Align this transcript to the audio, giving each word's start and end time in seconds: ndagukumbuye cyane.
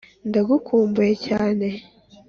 ndagukumbuye 0.29 1.13
cyane. 1.27 1.67